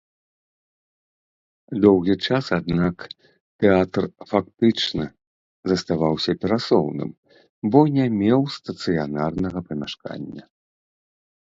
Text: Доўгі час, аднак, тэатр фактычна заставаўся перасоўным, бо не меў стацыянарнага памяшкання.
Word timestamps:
Доўгі 1.83 2.15
час, 2.27 2.45
аднак, 2.59 2.97
тэатр 3.59 4.03
фактычна 4.33 5.05
заставаўся 5.73 6.31
перасоўным, 6.47 7.11
бо 7.71 7.79
не 8.01 8.05
меў 8.19 8.41
стацыянарнага 8.57 9.59
памяшкання. 9.71 10.43